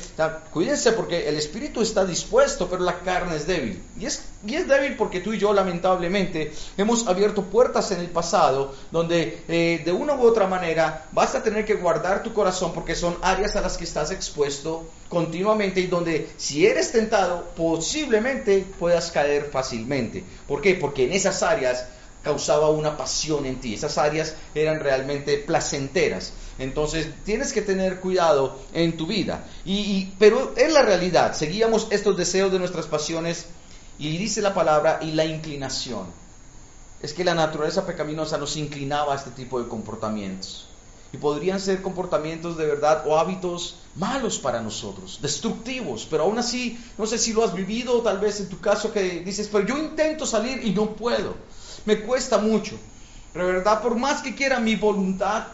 [0.52, 3.82] cuídense porque el espíritu está dispuesto, pero la carne es débil.
[3.98, 8.10] Y es, y es débil porque tú y yo lamentablemente hemos abierto puertas en el
[8.10, 12.74] pasado donde eh, de una u otra manera vas a tener que guardar tu corazón
[12.74, 18.66] porque son áreas a las que estás expuesto continuamente y donde si eres tentado posiblemente
[18.78, 20.24] puedas caer fácilmente.
[20.48, 20.76] ¿Por qué?
[20.76, 21.86] Porque en esas áreas
[22.24, 23.74] causaba una pasión en ti.
[23.74, 26.34] Esas áreas eran realmente placenteras.
[26.60, 29.46] Entonces tienes que tener cuidado en tu vida.
[29.66, 31.34] Y, pero es la realidad.
[31.34, 33.48] Seguíamos estos deseos de nuestras pasiones
[33.98, 36.06] y dice la palabra y la inclinación.
[37.02, 40.68] Es que la naturaleza pecaminosa nos inclinaba a este tipo de comportamientos.
[41.14, 46.80] Y podrían ser comportamientos de verdad o hábitos malos para nosotros, destructivos, pero aún así,
[46.98, 49.78] no sé si lo has vivido, tal vez en tu caso que dices, pero yo
[49.78, 51.36] intento salir y no puedo
[51.86, 52.78] me cuesta mucho.
[53.34, 55.48] Pero verdad, por más que quiera mi voluntad,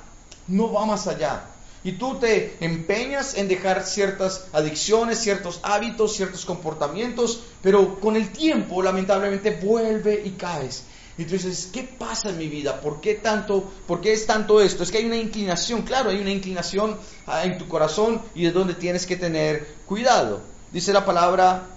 [0.47, 1.45] no va más allá.
[1.83, 8.29] Y tú te empeñas en dejar ciertas adicciones, ciertos hábitos, ciertos comportamientos, pero con el
[8.31, 10.83] tiempo lamentablemente vuelve y caes.
[11.17, 11.35] Y tú
[11.73, 12.79] ¿qué pasa en mi vida?
[12.79, 13.63] ¿Por qué tanto?
[13.87, 14.83] ¿Por qué es tanto esto?
[14.83, 18.53] Es que hay una inclinación, claro, hay una inclinación ah, en tu corazón y es
[18.53, 20.41] donde tienes que tener cuidado.
[20.71, 21.67] Dice la palabra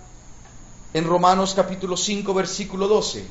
[0.93, 3.25] en Romanos capítulo 5, versículo 12.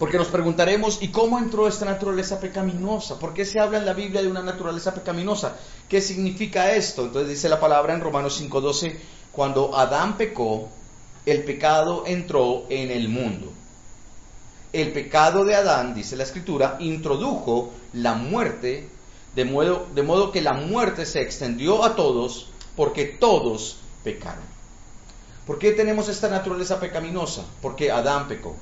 [0.00, 3.18] Porque nos preguntaremos, ¿y cómo entró esta naturaleza pecaminosa?
[3.18, 5.58] ¿Por qué se habla en la Biblia de una naturaleza pecaminosa?
[5.90, 7.02] ¿Qué significa esto?
[7.02, 8.98] Entonces dice la palabra en Romanos 5:12,
[9.30, 10.70] cuando Adán pecó,
[11.26, 13.52] el pecado entró en el mundo.
[14.72, 18.88] El pecado de Adán, dice la escritura, introdujo la muerte,
[19.34, 24.44] de modo, de modo que la muerte se extendió a todos, porque todos pecaron.
[25.46, 27.44] ¿Por qué tenemos esta naturaleza pecaminosa?
[27.60, 28.56] Porque Adán pecó.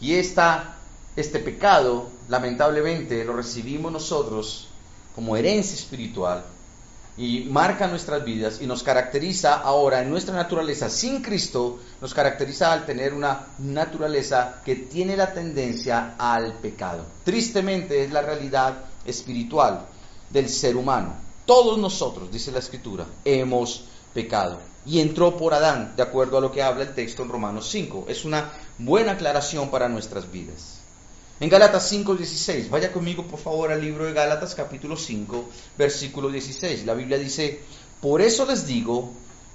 [0.00, 0.76] Y esta,
[1.16, 4.68] este pecado, lamentablemente, lo recibimos nosotros
[5.14, 6.44] como herencia espiritual
[7.16, 12.72] y marca nuestras vidas y nos caracteriza ahora en nuestra naturaleza sin Cristo, nos caracteriza
[12.72, 17.04] al tener una naturaleza que tiene la tendencia al pecado.
[17.24, 19.86] Tristemente es la realidad espiritual
[20.30, 21.14] del ser humano.
[21.44, 23.84] Todos nosotros, dice la Escritura, hemos
[24.14, 24.69] pecado.
[24.86, 28.06] Y entró por Adán, de acuerdo a lo que habla el texto en Romanos 5.
[28.08, 30.80] Es una buena aclaración para nuestras vidas.
[31.40, 36.84] En Gálatas 5:16, vaya conmigo por favor al libro de Gálatas capítulo 5, versículo 16.
[36.84, 37.60] La Biblia dice,
[38.00, 39.10] por eso les digo,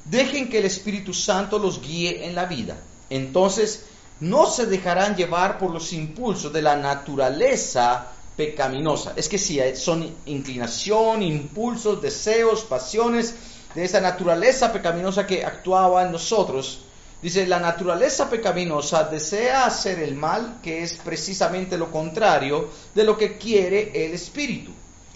[0.05, 2.77] dejen que el Espíritu Santo los guíe en la vida.
[3.09, 3.85] Entonces
[4.19, 9.13] no se dejarán llevar por los impulsos de la naturaleza pecaminosa.
[9.15, 13.35] Es que sí, son inclinación, impulsos, deseos, pasiones
[13.75, 16.85] de esa naturaleza pecaminosa que actuaba en nosotros
[17.25, 23.17] Dice, la naturaleza pecaminosa desea hacer el mal, que es precisamente lo contrario de lo
[23.17, 24.71] que quiere el espíritu.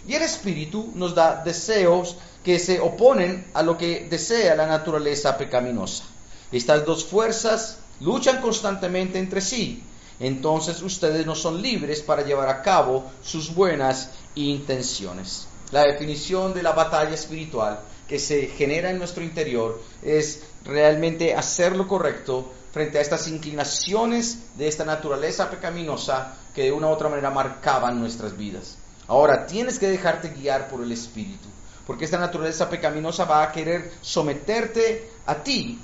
[0.07, 5.37] Y el espíritu nos da deseos que se oponen a lo que desea la naturaleza
[5.37, 6.03] pecaminosa.
[6.51, 9.83] Estas dos fuerzas luchan constantemente entre sí.
[10.19, 15.47] Entonces ustedes no son libres para llevar a cabo sus buenas intenciones.
[15.71, 21.75] La definición de la batalla espiritual que se genera en nuestro interior es realmente hacer
[21.75, 27.07] lo correcto frente a estas inclinaciones de esta naturaleza pecaminosa que de una u otra
[27.07, 28.77] manera marcaban nuestras vidas.
[29.07, 31.47] Ahora, tienes que dejarte guiar por el Espíritu,
[31.85, 35.79] porque esta naturaleza pecaminosa va a querer someterte a ti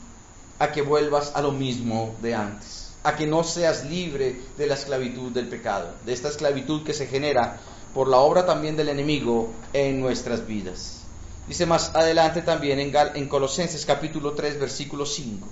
[0.57, 4.73] a que vuelvas a lo mismo de antes, a que no seas libre de la
[4.73, 7.59] esclavitud del pecado, de esta esclavitud que se genera
[7.93, 11.04] por la obra también del enemigo en nuestras vidas.
[11.47, 15.47] Dice más adelante también en, en Colosenses capítulo 3 versículo 5.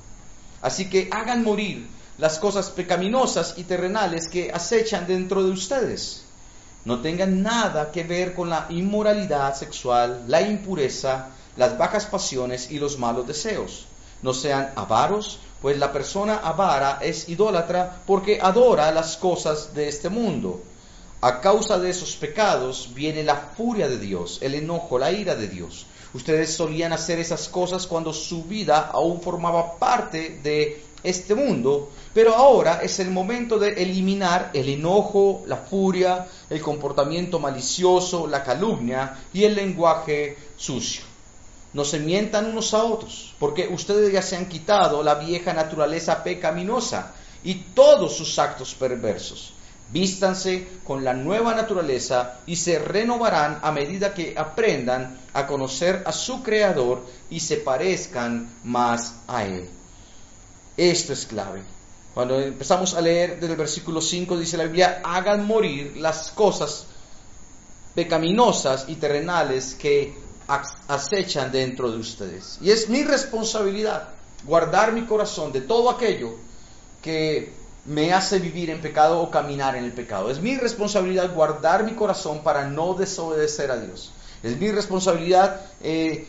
[0.61, 6.23] Así que hagan morir las cosas pecaminosas y terrenales que acechan dentro de ustedes.
[6.85, 12.79] No tengan nada que ver con la inmoralidad sexual, la impureza, las bajas pasiones y
[12.79, 13.85] los malos deseos.
[14.21, 20.09] No sean avaros, pues la persona avara es idólatra porque adora las cosas de este
[20.09, 20.63] mundo
[21.23, 25.47] a causa de esos pecados viene la furia de Dios, el enojo, la ira de
[25.47, 25.85] Dios.
[26.13, 32.35] Ustedes solían hacer esas cosas cuando su vida aún formaba parte de este mundo, pero
[32.35, 39.17] ahora es el momento de eliminar el enojo, la furia, el comportamiento malicioso, la calumnia
[39.31, 41.03] y el lenguaje sucio.
[41.71, 46.21] No se mientan unos a otros, porque ustedes ya se han quitado la vieja naturaleza
[46.21, 47.13] pecaminosa
[47.45, 49.53] y todos sus actos perversos
[49.91, 56.11] Vístanse con la nueva naturaleza y se renovarán a medida que aprendan a conocer a
[56.11, 59.69] su Creador y se parezcan más a Él.
[60.77, 61.61] Esto es clave.
[62.13, 66.85] Cuando empezamos a leer desde el versículo 5 dice la Biblia, hagan morir las cosas
[67.95, 70.15] pecaminosas y terrenales que
[70.87, 72.57] acechan dentro de ustedes.
[72.61, 74.09] Y es mi responsabilidad
[74.45, 76.35] guardar mi corazón de todo aquello
[77.01, 77.53] que
[77.85, 80.31] me hace vivir en pecado o caminar en el pecado.
[80.31, 84.13] Es mi responsabilidad guardar mi corazón para no desobedecer a Dios.
[84.41, 86.27] Es mi responsabilidad eh,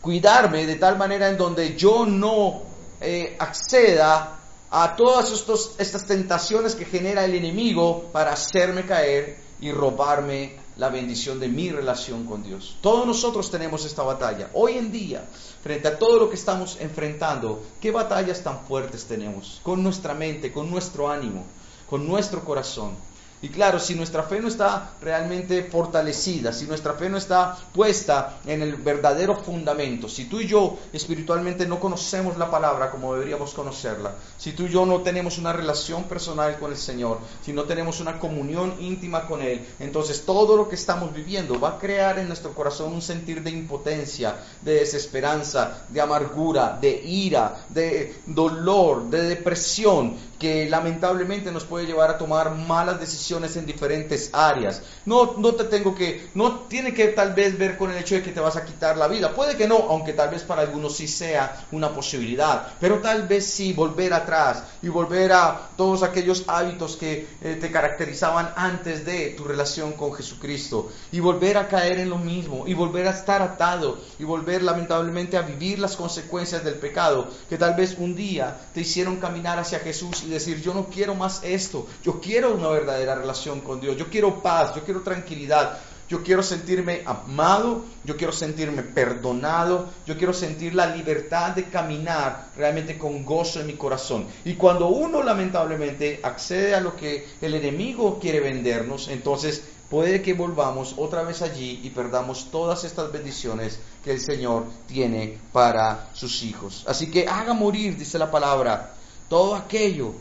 [0.00, 2.62] cuidarme de tal manera en donde yo no
[3.00, 4.38] eh, acceda
[4.70, 10.88] a todas estos, estas tentaciones que genera el enemigo para hacerme caer y robarme la
[10.88, 12.78] bendición de mi relación con Dios.
[12.80, 14.50] Todos nosotros tenemos esta batalla.
[14.54, 15.24] Hoy en día,
[15.62, 19.60] frente a todo lo que estamos enfrentando, ¿qué batallas tan fuertes tenemos?
[19.62, 21.44] Con nuestra mente, con nuestro ánimo,
[21.88, 22.96] con nuestro corazón.
[23.42, 28.38] Y claro, si nuestra fe no está realmente fortalecida, si nuestra fe no está puesta
[28.46, 33.52] en el verdadero fundamento, si tú y yo espiritualmente no conocemos la palabra como deberíamos
[33.52, 37.64] conocerla, si tú y yo no tenemos una relación personal con el Señor, si no
[37.64, 42.20] tenemos una comunión íntima con Él, entonces todo lo que estamos viviendo va a crear
[42.20, 49.10] en nuestro corazón un sentir de impotencia, de desesperanza, de amargura, de ira, de dolor,
[49.10, 54.82] de depresión, que lamentablemente nos puede llevar a tomar malas decisiones en diferentes áreas.
[55.06, 58.24] No, no te tengo que, no tiene que tal vez ver con el hecho de
[58.24, 59.36] que te vas a quitar la vida.
[59.36, 62.72] Puede que no, aunque tal vez para algunos sí sea una posibilidad.
[62.80, 67.70] Pero tal vez sí volver atrás y volver a todos aquellos hábitos que eh, te
[67.70, 70.90] caracterizaban antes de tu relación con Jesucristo.
[71.12, 72.66] Y volver a caer en lo mismo.
[72.66, 74.00] Y volver a estar atado.
[74.18, 77.28] Y volver lamentablemente a vivir las consecuencias del pecado.
[77.48, 81.42] Que tal vez un día te hicieron caminar hacia Jesús decir, yo no quiero más
[81.42, 85.78] esto, yo quiero una verdadera relación con Dios, yo quiero paz, yo quiero tranquilidad,
[86.12, 92.48] yo quiero sentirme amado, yo quiero sentirme perdonado, yo quiero sentir la libertad de caminar
[92.54, 94.26] realmente con gozo en mi corazón.
[94.44, 100.34] Y cuando uno lamentablemente accede a lo que el enemigo quiere vendernos, entonces puede que
[100.34, 106.42] volvamos otra vez allí y perdamos todas estas bendiciones que el Señor tiene para sus
[106.42, 106.84] hijos.
[106.86, 108.94] Así que haga morir, dice la palabra,
[109.28, 110.14] todo aquello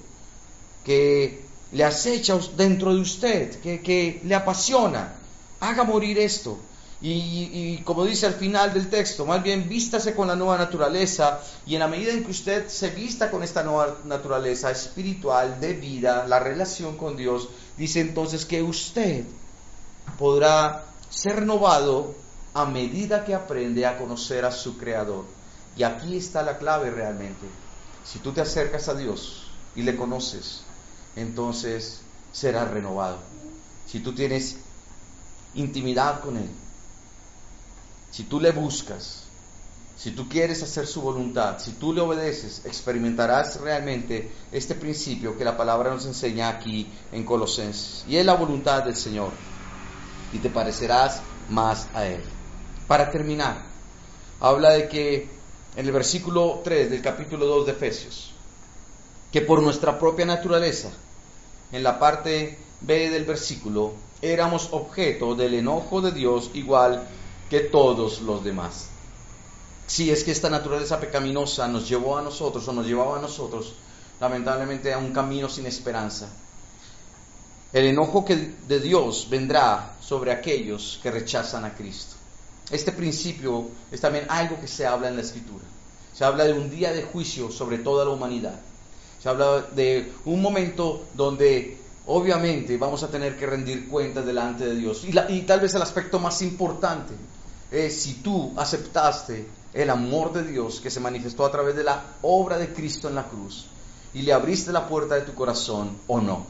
[0.83, 5.13] que le acecha dentro de usted, que, le apasiona,
[5.59, 6.59] haga morir esto.
[7.03, 11.73] Y, como dice al final del texto, más bien vístase con la nueva naturaleza y
[11.73, 16.27] en la medida en que usted se vista con esta nueva naturaleza espiritual de vida,
[16.27, 19.25] la relación con Dios, dice entonces que usted
[20.19, 22.13] podrá ser renovado
[22.53, 25.25] a medida que aprende a conocer a su Creador.
[25.75, 27.47] Y aquí está la clave realmente.
[28.03, 30.61] Si tú te acercas a Dios y le conoces,
[31.15, 33.19] entonces serás renovado.
[33.85, 34.57] Si tú tienes
[35.53, 36.49] intimidad con Él,
[38.11, 39.23] si tú le buscas,
[39.97, 45.45] si tú quieres hacer su voluntad, si tú le obedeces, experimentarás realmente este principio que
[45.45, 48.03] la palabra nos enseña aquí en Colosenses.
[48.07, 49.31] Y es la voluntad del Señor.
[50.33, 52.23] Y te parecerás más a Él.
[52.87, 53.61] Para terminar,
[54.39, 55.29] habla de que
[55.75, 58.31] en el versículo 3 del capítulo 2 de Efesios,
[59.31, 60.89] que por nuestra propia naturaleza,
[61.71, 67.07] en la parte B del versículo, éramos objeto del enojo de Dios igual
[67.49, 68.89] que todos los demás.
[69.87, 73.73] Si es que esta naturaleza pecaminosa nos llevó a nosotros o nos llevaba a nosotros,
[74.19, 76.29] lamentablemente, a un camino sin esperanza.
[77.73, 78.35] El enojo que
[78.67, 82.15] de Dios vendrá sobre aquellos que rechazan a Cristo.
[82.71, 85.63] Este principio es también algo que se habla en la escritura.
[86.13, 88.59] Se habla de un día de juicio sobre toda la humanidad.
[89.21, 94.75] Se habla de un momento donde obviamente vamos a tener que rendir cuentas delante de
[94.75, 95.03] Dios.
[95.05, 97.13] Y, tal vez el aspecto más importante
[97.71, 102.03] es si tú aceptaste el amor de Dios que se manifestó a través de la
[102.21, 103.67] obra de Cristo en la cruz
[104.13, 106.45] y le abriste la puerta de tu corazón o no.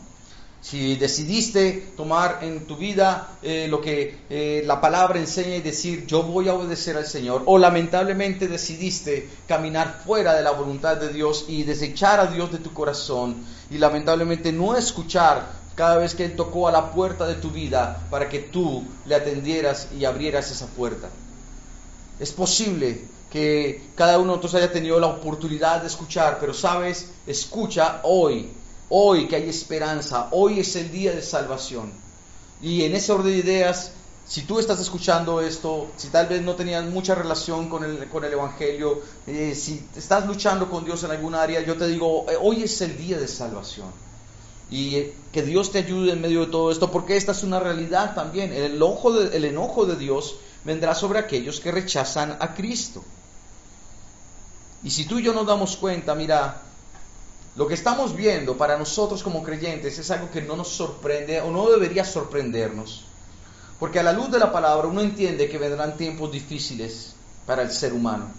[0.62, 6.06] Si decidiste tomar en tu vida eh, lo que eh, la palabra enseña y decir
[6.06, 11.12] yo voy a obedecer al Señor, o lamentablemente decidiste caminar fuera de la voluntad de
[11.12, 13.38] Dios y desechar a Dios de tu corazón
[13.72, 18.06] y lamentablemente no escuchar cada vez que Él tocó a la puerta de tu vida
[18.12, 21.10] para que tú le atendieras y abrieras esa puerta.
[22.20, 27.10] Es posible que cada uno de nosotros haya tenido la oportunidad de escuchar, pero sabes,
[27.26, 28.52] escucha hoy
[28.94, 31.92] hoy que hay esperanza, hoy es el día de salvación.
[32.62, 33.94] Y en ese orden de ideas,
[34.28, 39.02] si tú estás escuchando esto, si tal vez no tenías mucha relación con el, Evangelio,
[39.26, 42.82] eh, si estás luchando con Dios en alguna área, yo te digo, eh, hoy es
[42.82, 43.92] el día de salvación.
[44.70, 48.14] y que Dios te ayude en medio de todo esto, porque esta es una realidad
[48.16, 48.54] también.
[48.54, 48.82] El,
[49.34, 53.04] el enojo de Dios vendrá sobre aquellos que rechazan a Cristo.
[54.84, 56.62] Y si tú y yo nos damos cuenta, mira,
[57.56, 61.52] lo que estamos viendo para nosotros como creyentes es algo que no nos sorprende o
[61.52, 63.06] no debería sorprendernos.
[63.78, 67.72] Porque a la luz de la palabra uno entiende que vendrán tiempos difíciles para el
[67.72, 68.32] ser humano.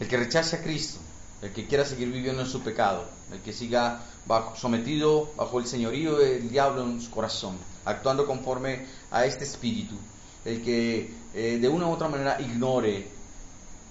[0.00, 1.00] El que rechace a Cristo,
[1.42, 5.66] el que quiera seguir viviendo en su pecado, el que siga bajo, sometido bajo el
[5.66, 9.96] señorío del diablo en su corazón, actuando conforme a este espíritu,
[10.44, 13.08] el que eh, de una u otra manera ignore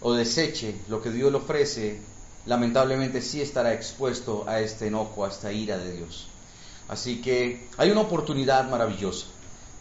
[0.01, 1.99] o deseche lo que Dios le ofrece,
[2.45, 6.27] lamentablemente sí estará expuesto a este enojo, a esta ira de Dios.
[6.87, 9.27] Así que hay una oportunidad maravillosa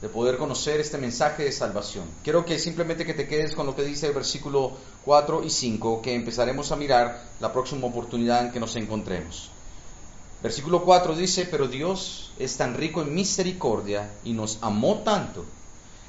[0.01, 2.05] de poder conocer este mensaje de salvación.
[2.23, 4.73] Quiero que simplemente que te quedes con lo que dice el versículo
[5.05, 9.51] 4 y 5, que empezaremos a mirar la próxima oportunidad en que nos encontremos.
[10.43, 15.47] Versículo 4 dice, pero Dios es tan rico en misericordia y nos amó tanto,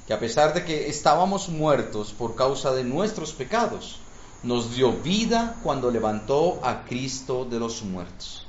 [0.08, 4.00] que a pesar de que estábamos muertos por causa de nuestros pecados,
[4.46, 8.46] nos dio vida cuando levantó a Cristo de los muertos.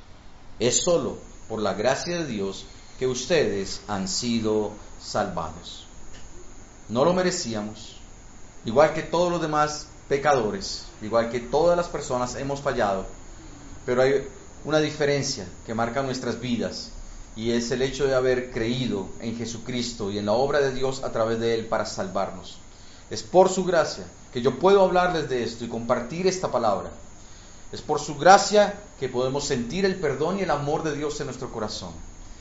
[0.58, 1.16] Es solo
[1.48, 2.66] por la gracia de Dios
[2.98, 5.86] que ustedes han sido salvados.
[6.90, 7.96] No lo merecíamos,
[8.66, 13.06] igual que todos los demás pecadores, igual que todas las personas hemos fallado,
[13.86, 14.28] pero hay
[14.66, 16.90] una diferencia que marca nuestras vidas
[17.36, 21.02] y es el hecho de haber creído en Jesucristo y en la obra de Dios
[21.04, 22.58] a través de Él para salvarnos.
[23.10, 26.90] Es por su gracia que yo puedo hablarles de esto y compartir esta palabra.
[27.72, 31.26] Es por su gracia que podemos sentir el perdón y el amor de Dios en
[31.26, 31.92] nuestro corazón.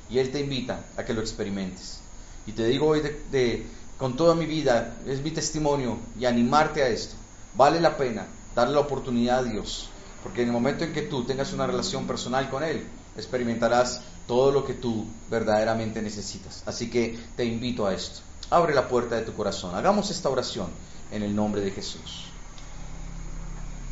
[0.09, 1.99] Y Él te invita a que lo experimentes.
[2.45, 3.65] Y te digo hoy de,
[3.97, 7.15] con toda mi vida, es mi testimonio y animarte a esto.
[7.55, 9.89] Vale la pena darle la oportunidad a Dios,
[10.23, 12.85] porque en el momento en que tú tengas una relación personal con Él,
[13.17, 16.63] experimentarás todo lo que tú verdaderamente necesitas.
[16.65, 18.21] Así que te invito a esto.
[18.49, 19.75] Abre la puerta de tu corazón.
[19.75, 20.67] Hagamos esta oración
[21.11, 22.25] en el nombre de Jesús.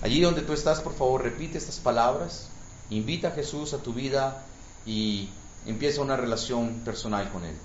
[0.01, 2.49] Allí donde tú estás, por favor, repite estas palabras.
[2.89, 4.43] Invita a Jesús a tu vida
[4.85, 5.29] y
[5.65, 7.55] empieza una relación personal con Él.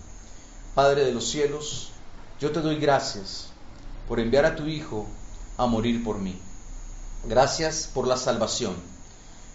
[0.75, 1.91] Padre de los cielos,
[2.41, 3.49] yo te doy gracias
[4.07, 5.07] por enviar a tu Hijo
[5.57, 6.41] a morir por mí.
[7.25, 8.77] Gracias por la salvación.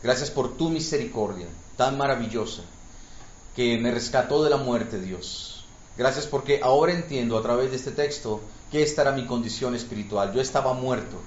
[0.03, 2.61] Gracias por tu misericordia tan maravillosa
[3.55, 5.52] que me rescató de la muerte, Dios.
[5.97, 8.41] Gracias porque ahora entiendo a través de este texto
[8.71, 10.33] que esta era mi condición espiritual.
[10.33, 11.17] Yo estaba muerto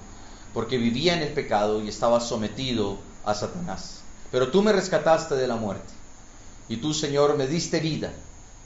[0.53, 4.01] porque vivía en el pecado y estaba sometido a Satanás.
[4.31, 5.93] Pero tú me rescataste de la muerte.
[6.67, 8.11] Y tú, Señor, me diste vida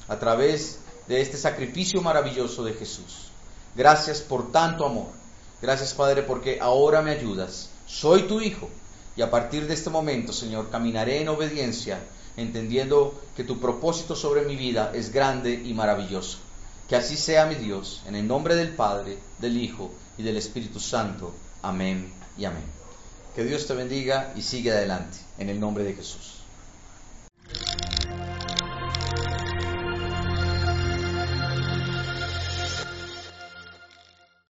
[0.07, 3.29] a través de este sacrificio maravilloso de Jesús.
[3.75, 5.07] Gracias por tanto amor.
[5.61, 7.69] Gracias, Padre, porque ahora me ayudas.
[7.85, 8.69] Soy tu Hijo.
[9.15, 12.01] Y a partir de este momento, Señor, caminaré en obediencia,
[12.37, 16.39] entendiendo que tu propósito sobre mi vida es grande y maravilloso.
[16.87, 20.79] Que así sea mi Dios, en el nombre del Padre, del Hijo y del Espíritu
[20.79, 21.33] Santo.
[21.61, 22.65] Amén y amén.
[23.35, 26.41] Que Dios te bendiga y sigue adelante, en el nombre de Jesús.